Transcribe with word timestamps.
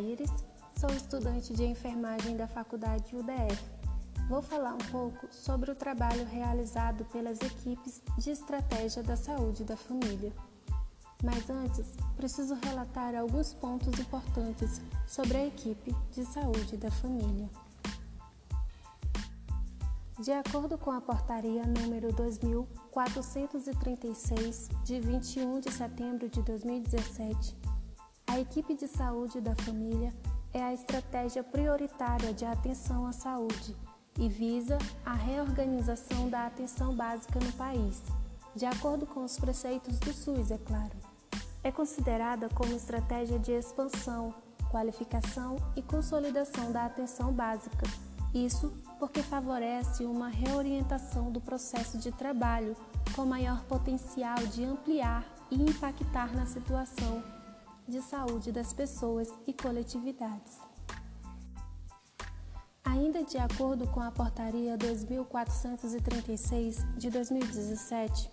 Jaires, 0.00 0.32
sou 0.78 0.88
estudante 0.90 1.52
de 1.52 1.64
enfermagem 1.64 2.34
da 2.34 2.48
Faculdade 2.48 3.14
UDF. 3.14 3.62
Vou 4.30 4.40
falar 4.40 4.72
um 4.72 4.78
pouco 4.90 5.28
sobre 5.30 5.70
o 5.70 5.74
trabalho 5.74 6.24
realizado 6.24 7.04
pelas 7.06 7.38
equipes 7.40 8.02
de 8.16 8.30
estratégia 8.30 9.02
da 9.02 9.14
saúde 9.14 9.62
da 9.62 9.76
família. 9.76 10.32
Mas 11.22 11.50
antes, 11.50 11.86
preciso 12.16 12.54
relatar 12.64 13.14
alguns 13.14 13.52
pontos 13.52 13.98
importantes 13.98 14.80
sobre 15.06 15.36
a 15.36 15.46
equipe 15.46 15.94
de 16.12 16.24
saúde 16.24 16.78
da 16.78 16.90
família. 16.90 17.50
De 20.18 20.32
acordo 20.32 20.78
com 20.78 20.90
a 20.90 21.00
portaria 21.00 21.62
número 21.66 22.12
2436 22.12 24.68
de 24.82 25.00
21 25.00 25.60
de 25.60 25.70
setembro 25.70 26.28
de 26.28 26.42
2017, 26.42 27.59
a 28.30 28.38
equipe 28.38 28.76
de 28.76 28.86
saúde 28.86 29.40
da 29.40 29.56
família 29.56 30.14
é 30.54 30.62
a 30.62 30.72
estratégia 30.72 31.42
prioritária 31.42 32.32
de 32.32 32.44
atenção 32.44 33.04
à 33.04 33.10
saúde 33.10 33.76
e 34.20 34.28
visa 34.28 34.78
a 35.04 35.14
reorganização 35.14 36.30
da 36.30 36.46
atenção 36.46 36.94
básica 36.94 37.40
no 37.40 37.52
país, 37.54 38.00
de 38.54 38.64
acordo 38.64 39.04
com 39.04 39.24
os 39.24 39.36
preceitos 39.36 39.98
do 39.98 40.12
SUS, 40.12 40.52
é 40.52 40.58
claro. 40.58 40.96
É 41.64 41.72
considerada 41.72 42.48
como 42.50 42.72
estratégia 42.72 43.36
de 43.36 43.50
expansão, 43.50 44.32
qualificação 44.70 45.56
e 45.74 45.82
consolidação 45.82 46.70
da 46.70 46.84
atenção 46.84 47.32
básica. 47.32 47.84
Isso 48.32 48.72
porque 49.00 49.24
favorece 49.24 50.04
uma 50.04 50.28
reorientação 50.28 51.32
do 51.32 51.40
processo 51.40 51.98
de 51.98 52.12
trabalho 52.12 52.76
com 53.16 53.26
maior 53.26 53.64
potencial 53.64 54.38
de 54.52 54.64
ampliar 54.64 55.24
e 55.50 55.60
impactar 55.60 56.32
na 56.32 56.46
situação 56.46 57.39
de 57.90 58.00
saúde 58.00 58.50
das 58.52 58.72
pessoas 58.72 59.28
e 59.46 59.52
coletividades. 59.52 60.58
Ainda 62.84 63.24
de 63.24 63.36
acordo 63.36 63.88
com 63.88 64.00
a 64.00 64.12
Portaria 64.12 64.76
2436 64.76 66.86
de 66.96 67.10
2017, 67.10 68.30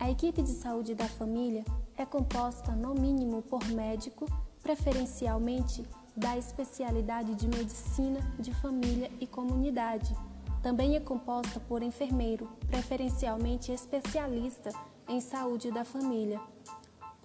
a 0.00 0.10
equipe 0.10 0.42
de 0.42 0.52
saúde 0.52 0.94
da 0.94 1.06
família 1.06 1.66
é 1.96 2.06
composta, 2.06 2.72
no 2.72 2.94
mínimo, 2.94 3.42
por 3.42 3.62
médico, 3.68 4.24
preferencialmente 4.62 5.84
da 6.16 6.38
especialidade 6.38 7.34
de 7.34 7.46
medicina 7.46 8.20
de 8.38 8.54
família 8.54 9.10
e 9.20 9.26
comunidade. 9.26 10.16
Também 10.62 10.96
é 10.96 11.00
composta 11.00 11.60
por 11.60 11.82
enfermeiro, 11.82 12.48
preferencialmente 12.68 13.70
especialista 13.70 14.70
em 15.06 15.20
saúde 15.20 15.70
da 15.70 15.84
família 15.84 16.40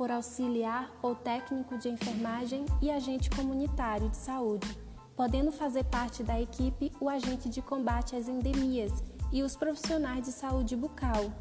por 0.03 0.11
auxiliar 0.11 0.91
ou 1.01 1.15
técnico 1.15 1.77
de 1.77 1.87
enfermagem 1.87 2.65
e 2.81 2.91
agente 2.91 3.29
comunitário 3.29 4.09
de 4.09 4.17
saúde, 4.17 4.77
podendo 5.15 5.49
fazer 5.49 5.85
parte 5.85 6.21
da 6.21 6.41
equipe 6.41 6.91
o 6.99 7.07
agente 7.07 7.47
de 7.47 7.61
combate 7.61 8.13
às 8.13 8.27
endemias 8.27 8.91
e 9.31 9.41
os 9.41 9.55
profissionais 9.55 10.25
de 10.25 10.33
saúde 10.33 10.75
bucal, 10.75 11.31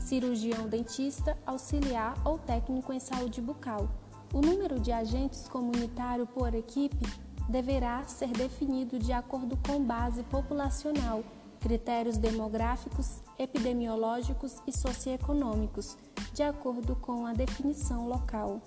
cirurgião 0.00 0.66
dentista, 0.66 1.38
auxiliar 1.46 2.20
ou 2.24 2.36
técnico 2.36 2.92
em 2.92 2.98
saúde 2.98 3.40
bucal. 3.40 3.88
O 4.34 4.40
número 4.40 4.80
de 4.80 4.90
agentes 4.90 5.48
comunitário 5.48 6.26
por 6.26 6.52
equipe 6.52 7.06
deverá 7.48 8.02
ser 8.08 8.30
definido 8.30 8.98
de 8.98 9.12
acordo 9.12 9.56
com 9.64 9.84
base 9.84 10.24
populacional, 10.24 11.22
critérios 11.60 12.16
demográficos, 12.16 13.22
epidemiológicos 13.38 14.56
e 14.66 14.72
socioeconômicos 14.72 15.96
de 16.40 16.44
acordo 16.44 16.96
com 16.96 17.26
a 17.26 17.34
definição 17.34 18.08
local. 18.08 18.62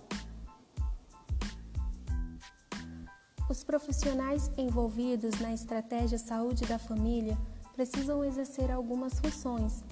Os 3.49 3.63
profissionais 3.63 4.51
envolvidos 4.59 5.39
na 5.39 5.51
estratégia 5.51 6.19
saúde 6.19 6.67
da 6.67 6.77
família 6.77 7.35
precisam 7.73 8.23
exercer 8.23 8.69
algumas 8.69 9.19
funções. 9.19 9.83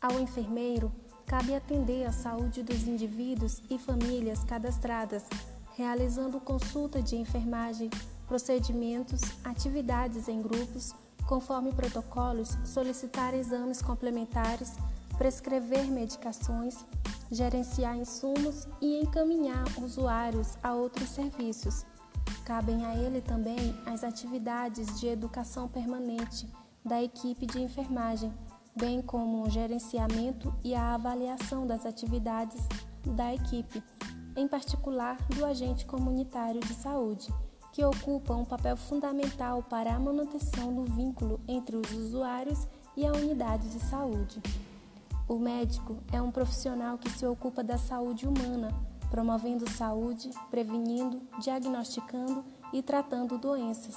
Ao 0.00 0.18
enfermeiro, 0.18 0.90
cabe 1.26 1.54
atender 1.54 2.06
a 2.06 2.12
saúde 2.12 2.62
dos 2.62 2.88
indivíduos 2.88 3.62
e 3.68 3.78
famílias 3.78 4.42
cadastradas, 4.44 5.24
realizando 5.76 6.40
consulta 6.40 7.02
de 7.02 7.14
enfermagem, 7.16 7.90
procedimentos, 8.26 9.20
atividades 9.44 10.28
em 10.28 10.40
grupos, 10.40 10.94
conforme 11.26 11.74
protocolos, 11.74 12.56
solicitar 12.64 13.34
exames 13.34 13.82
complementares, 13.82 14.72
prescrever 15.18 15.84
medicações, 15.90 16.86
gerenciar 17.30 17.96
insumos 17.96 18.66
e 18.80 19.00
encaminhar 19.00 19.64
usuários 19.82 20.56
a 20.62 20.72
outros 20.72 21.08
serviços. 21.08 21.84
Cabem 22.44 22.84
a 22.84 22.94
ele 22.94 23.20
também 23.20 23.74
as 23.86 24.02
atividades 24.02 24.98
de 24.98 25.06
educação 25.06 25.68
permanente 25.68 26.48
da 26.84 27.02
equipe 27.02 27.46
de 27.46 27.60
enfermagem, 27.60 28.32
bem 28.74 29.02
como 29.02 29.42
o 29.42 29.50
gerenciamento 29.50 30.54
e 30.64 30.74
a 30.74 30.94
avaliação 30.94 31.66
das 31.66 31.84
atividades 31.84 32.66
da 33.04 33.34
equipe, 33.34 33.82
em 34.36 34.48
particular 34.48 35.16
do 35.28 35.44
agente 35.44 35.84
comunitário 35.84 36.60
de 36.60 36.72
saúde, 36.74 37.32
que 37.72 37.84
ocupa 37.84 38.34
um 38.34 38.44
papel 38.44 38.76
fundamental 38.76 39.62
para 39.62 39.94
a 39.94 39.98
manutenção 39.98 40.74
do 40.74 40.84
vínculo 40.84 41.40
entre 41.46 41.76
os 41.76 41.90
usuários 41.92 42.66
e 42.96 43.06
a 43.06 43.12
unidade 43.12 43.68
de 43.68 43.80
saúde. 43.80 44.40
O 45.28 45.38
médico 45.38 45.98
é 46.10 46.22
um 46.22 46.30
profissional 46.30 46.96
que 46.96 47.10
se 47.10 47.26
ocupa 47.26 47.62
da 47.62 47.76
saúde 47.76 48.26
humana, 48.26 48.70
promovendo 49.10 49.68
saúde, 49.68 50.30
prevenindo, 50.50 51.20
diagnosticando 51.38 52.42
e 52.72 52.82
tratando 52.82 53.36
doenças, 53.36 53.94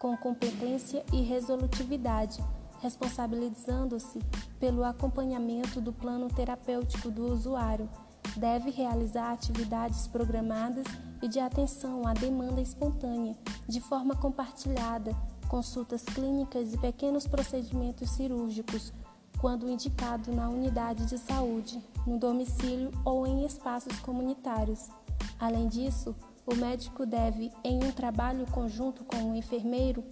com 0.00 0.16
competência 0.16 1.04
e 1.12 1.22
resolutividade, 1.22 2.44
responsabilizando-se 2.80 4.18
pelo 4.58 4.82
acompanhamento 4.82 5.80
do 5.80 5.92
plano 5.92 6.26
terapêutico 6.26 7.12
do 7.12 7.32
usuário. 7.32 7.88
Deve 8.36 8.70
realizar 8.70 9.30
atividades 9.30 10.08
programadas 10.08 10.86
e 11.22 11.28
de 11.28 11.38
atenção 11.38 12.08
à 12.08 12.12
demanda 12.12 12.60
espontânea, 12.60 13.36
de 13.68 13.80
forma 13.80 14.16
compartilhada, 14.16 15.14
consultas 15.48 16.02
clínicas 16.02 16.74
e 16.74 16.78
pequenos 16.78 17.24
procedimentos 17.24 18.10
cirúrgicos 18.10 18.92
quando 19.42 19.68
indicado 19.68 20.32
na 20.32 20.48
unidade 20.48 21.04
de 21.04 21.18
saúde, 21.18 21.82
no 22.06 22.16
domicílio 22.16 22.92
ou 23.04 23.26
em 23.26 23.44
espaços 23.44 23.98
comunitários. 23.98 24.88
Além 25.36 25.66
disso, 25.66 26.14
o 26.46 26.54
médico 26.54 27.04
deve, 27.04 27.50
em 27.64 27.82
um 27.82 27.90
trabalho 27.90 28.46
conjunto 28.46 29.04
com 29.04 29.32
o 29.32 29.34
enfermeiro, 29.34 30.04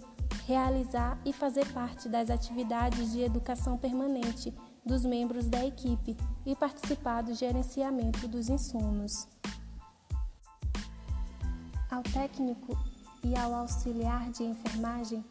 realizar 0.45 1.17
e 1.25 1.31
fazer 1.31 1.65
parte 1.71 2.09
das 2.09 2.29
atividades 2.29 3.13
de 3.13 3.21
educação 3.21 3.77
permanente 3.77 4.53
dos 4.85 5.05
membros 5.05 5.47
da 5.47 5.65
equipe 5.65 6.17
e 6.45 6.53
participar 6.53 7.21
do 7.21 7.33
gerenciamento 7.33 8.27
dos 8.27 8.49
insumos. 8.49 9.29
Ao 11.89 12.03
técnico 12.03 12.77
e 13.23 13.33
ao 13.37 13.53
auxiliar 13.53 14.29
de 14.29 14.43
enfermagem, 14.43 15.23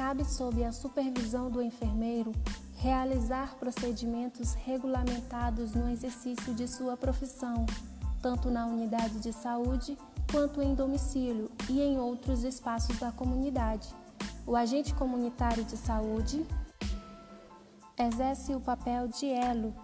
cabe 0.00 0.24
sob 0.24 0.64
a 0.64 0.72
supervisão 0.72 1.50
do 1.50 1.60
enfermeiro 1.60 2.32
realizar 2.76 3.56
procedimentos 3.56 4.54
regulamentados 4.54 5.74
no 5.74 5.90
exercício 5.90 6.54
de 6.54 6.66
sua 6.66 6.96
profissão, 6.96 7.66
tanto 8.22 8.50
na 8.50 8.64
unidade 8.64 9.20
de 9.20 9.30
saúde 9.30 9.98
quanto 10.32 10.62
em 10.62 10.74
domicílio 10.74 11.50
e 11.68 11.82
em 11.82 11.98
outros 11.98 12.44
espaços 12.44 12.98
da 12.98 13.12
comunidade. 13.12 13.94
O 14.46 14.56
agente 14.56 14.94
comunitário 14.94 15.64
de 15.64 15.76
saúde 15.76 16.46
exerce 17.98 18.54
o 18.54 18.60
papel 18.60 19.06
de 19.06 19.26
elo 19.26 19.74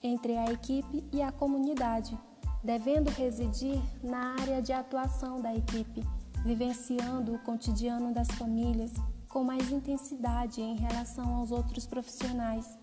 entre 0.00 0.36
a 0.36 0.52
equipe 0.52 1.04
e 1.12 1.20
a 1.20 1.32
comunidade, 1.32 2.16
devendo 2.62 3.10
residir 3.10 3.82
na 4.04 4.36
área 4.40 4.62
de 4.62 4.72
atuação 4.72 5.40
da 5.40 5.52
equipe, 5.52 6.00
vivenciando 6.44 7.34
o 7.34 7.40
cotidiano 7.40 8.14
das 8.14 8.28
famílias 8.28 8.92
com 9.34 9.42
mais 9.42 9.68
intensidade 9.72 10.62
em 10.62 10.76
relação 10.76 11.34
aos 11.34 11.50
outros 11.50 11.88
profissionais. 11.88 12.78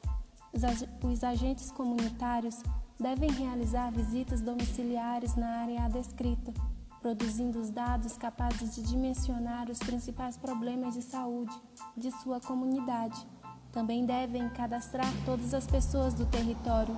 Os 1.02 1.24
agentes 1.24 1.72
comunitários 1.72 2.62
devem 3.00 3.32
realizar 3.32 3.90
visitas 3.90 4.42
domiciliares 4.42 5.34
na 5.38 5.48
área 5.62 5.88
descrita, 5.88 6.54
produzindo 7.02 7.58
os 7.58 7.70
dados 7.70 8.18
capazes 8.18 8.76
de 8.76 8.84
dimensionar 8.84 9.72
os 9.72 9.80
principais 9.80 10.36
problemas 10.36 10.94
de 10.94 11.02
saúde 11.02 11.56
de 11.96 12.12
sua 12.12 12.42
comunidade. 12.42 13.26
Também 13.72 14.06
devem 14.06 14.50
cadastrar 14.50 15.08
todas 15.24 15.54
as 15.54 15.66
pessoas 15.66 16.14
do 16.14 16.26
território, 16.26 16.98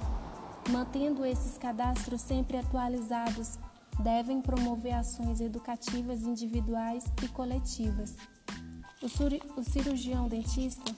mantendo 0.71 1.23
esses 1.23 1.59
cadastros 1.59 2.21
sempre 2.21 2.57
atualizados. 2.57 3.59
Devem 3.99 4.41
promover 4.41 4.95
ações 4.95 5.39
educativas 5.39 6.23
individuais 6.23 7.05
e 7.21 7.27
coletivas. 7.27 8.17
O 9.03 9.63
cirurgião 9.65 10.29
dentista 10.29 10.95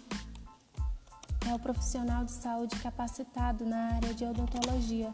é 1.50 1.56
o 1.56 1.58
profissional 1.58 2.24
de 2.24 2.34
saúde 2.34 2.76
capacitado 2.76 3.66
na 3.66 3.96
área 3.96 4.14
de 4.14 4.24
odontologia. 4.24 5.12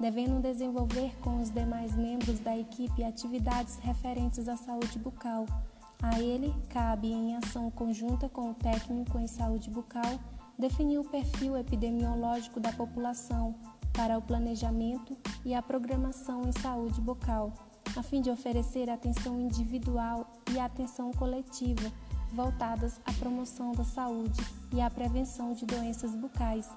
devendo 0.00 0.40
desenvolver 0.40 1.14
com 1.20 1.42
os 1.42 1.50
demais 1.50 1.94
membros 1.94 2.40
da 2.40 2.56
equipe 2.56 3.04
atividades 3.04 3.76
referentes 3.82 4.48
à 4.48 4.56
saúde 4.56 4.98
bucal. 4.98 5.44
A 6.02 6.18
ele 6.20 6.54
cabe, 6.70 7.12
em 7.12 7.36
ação 7.36 7.70
conjunta 7.70 8.30
com 8.30 8.50
o 8.50 8.54
técnico 8.54 9.18
em 9.18 9.26
saúde 9.26 9.68
bucal, 9.68 10.18
definir 10.58 10.98
o 10.98 11.04
perfil 11.04 11.54
epidemiológico 11.54 12.58
da 12.58 12.72
população 12.72 13.54
para 13.92 14.16
o 14.16 14.22
planejamento 14.22 15.14
e 15.44 15.54
a 15.54 15.60
programação 15.60 16.48
em 16.48 16.52
saúde 16.52 16.98
bucal, 16.98 17.52
a 17.94 18.02
fim 18.02 18.22
de 18.22 18.30
oferecer 18.30 18.88
atenção 18.88 19.38
individual 19.38 20.26
e 20.50 20.58
atenção 20.58 21.12
coletiva 21.12 21.92
voltadas 22.32 23.00
à 23.04 23.12
promoção 23.12 23.72
da 23.72 23.84
saúde 23.84 24.40
e 24.72 24.80
à 24.80 24.90
prevenção 24.90 25.52
de 25.52 25.66
doenças 25.66 26.14
bucais. 26.14 26.68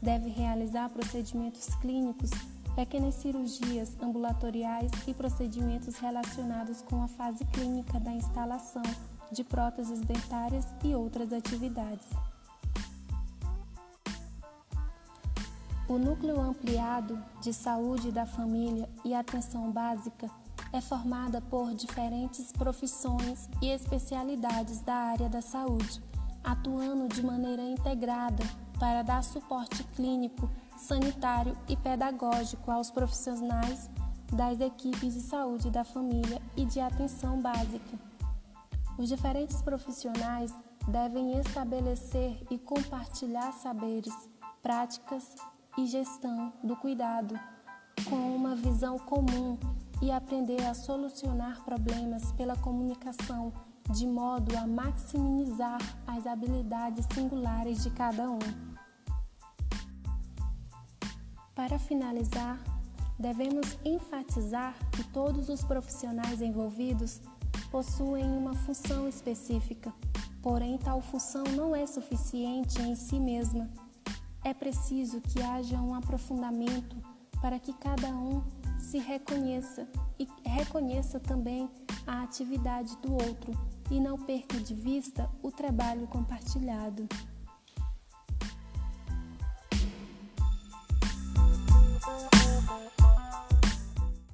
Deve 0.00 0.28
realizar 0.28 0.88
procedimentos 0.90 1.66
clínicos, 1.76 2.30
pequenas 2.74 3.14
cirurgias 3.14 3.96
ambulatoriais 4.02 4.90
e 5.06 5.14
procedimentos 5.14 5.96
relacionados 5.96 6.82
com 6.82 7.02
a 7.02 7.08
fase 7.08 7.44
clínica 7.46 8.00
da 8.00 8.12
instalação 8.12 8.82
de 9.30 9.44
próteses 9.44 10.00
dentárias 10.00 10.66
e 10.82 10.94
outras 10.94 11.32
atividades. 11.32 12.08
O 15.86 15.98
núcleo 15.98 16.40
ampliado 16.40 17.22
de 17.42 17.52
saúde 17.52 18.10
da 18.10 18.24
família 18.24 18.88
e 19.04 19.14
atenção 19.14 19.70
básica 19.70 20.30
é 20.74 20.80
formada 20.80 21.40
por 21.40 21.72
diferentes 21.72 22.50
profissões 22.50 23.48
e 23.62 23.68
especialidades 23.68 24.80
da 24.80 24.94
área 24.94 25.28
da 25.28 25.40
saúde, 25.40 26.02
atuando 26.42 27.06
de 27.06 27.24
maneira 27.24 27.62
integrada 27.62 28.44
para 28.76 29.02
dar 29.02 29.22
suporte 29.22 29.84
clínico, 29.94 30.50
sanitário 30.76 31.56
e 31.68 31.76
pedagógico 31.76 32.72
aos 32.72 32.90
profissionais 32.90 33.88
das 34.32 34.60
equipes 34.60 35.14
de 35.14 35.20
saúde 35.20 35.70
da 35.70 35.84
família 35.84 36.42
e 36.56 36.64
de 36.64 36.80
atenção 36.80 37.40
básica. 37.40 37.96
Os 38.98 39.08
diferentes 39.08 39.62
profissionais 39.62 40.52
devem 40.88 41.38
estabelecer 41.38 42.36
e 42.50 42.58
compartilhar 42.58 43.52
saberes, 43.52 44.12
práticas 44.60 45.36
e 45.78 45.86
gestão 45.86 46.52
do 46.64 46.74
cuidado, 46.74 47.38
com 48.08 48.34
uma 48.34 48.56
visão 48.56 48.98
comum 48.98 49.56
e 50.02 50.10
aprender 50.10 50.62
a 50.64 50.74
solucionar 50.74 51.64
problemas 51.64 52.32
pela 52.32 52.56
comunicação, 52.56 53.52
de 53.90 54.06
modo 54.06 54.56
a 54.56 54.66
maximizar 54.66 55.78
as 56.06 56.26
habilidades 56.26 57.06
singulares 57.12 57.82
de 57.82 57.90
cada 57.90 58.30
um. 58.30 58.38
Para 61.54 61.78
finalizar, 61.78 62.58
devemos 63.18 63.78
enfatizar 63.84 64.74
que 64.90 65.04
todos 65.04 65.48
os 65.48 65.62
profissionais 65.62 66.42
envolvidos 66.42 67.20
possuem 67.70 68.24
uma 68.24 68.54
função 68.54 69.08
específica, 69.08 69.92
porém, 70.42 70.78
tal 70.78 71.00
função 71.00 71.44
não 71.56 71.74
é 71.74 71.86
suficiente 71.86 72.80
em 72.82 72.94
si 72.94 73.20
mesma 73.20 73.70
é 74.44 74.52
preciso 74.52 75.22
que 75.22 75.42
haja 75.42 75.80
um 75.80 75.94
aprofundamento 75.94 76.96
para 77.40 77.58
que 77.58 77.72
cada 77.72 78.08
um 78.08 78.42
se 78.84 78.98
reconheça 78.98 79.88
e 80.18 80.28
reconheça 80.46 81.18
também 81.18 81.68
a 82.06 82.22
atividade 82.22 82.96
do 82.98 83.12
outro 83.14 83.52
e 83.90 83.98
não 83.98 84.18
perca 84.18 84.58
de 84.58 84.74
vista 84.74 85.28
o 85.42 85.50
trabalho 85.50 86.06
compartilhado. 86.06 87.08